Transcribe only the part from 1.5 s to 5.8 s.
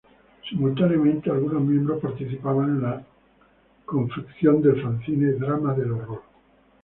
miembros participaban en la confección del fanzine "Drama